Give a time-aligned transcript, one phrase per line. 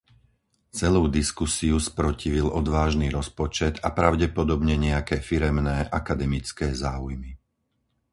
[0.79, 7.31] Celú diskusiu sprotivil odvážny rozpočet a pravdepodobne nejaké firemné akademické záujmy.